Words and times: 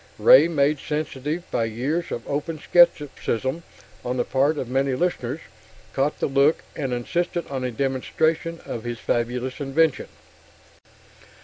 Ray, 0.17 0.47
made 0.47 0.79
sensitive 0.79 1.43
by 1.51 1.65
years 1.65 2.11
of 2.11 2.27
open 2.27 2.57
skepticism 2.59 3.61
on 4.03 4.17
the 4.17 4.23
part 4.23 4.57
of 4.57 4.67
many 4.67 4.95
listeners, 4.95 5.41
caught 5.93 6.19
the 6.19 6.25
look 6.25 6.63
and 6.75 6.91
insisted 6.91 7.45
on 7.51 7.63
a 7.63 7.69
demonstration 7.69 8.61
of 8.65 8.83
his 8.83 8.97
fabulous 8.97 9.59
invention. 9.61 10.07